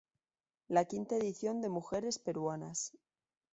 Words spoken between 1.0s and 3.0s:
edición de "Mujeres Peruanas.